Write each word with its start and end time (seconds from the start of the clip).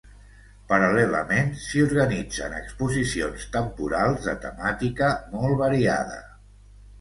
Paral·lelament, 0.69 1.51
s'hi 1.65 1.83
organitzen 1.87 2.55
exposicions 2.61 3.45
temporals 3.57 4.25
de 4.31 4.35
temàtica 4.47 5.11
molt 5.37 5.61
variada. 5.63 6.19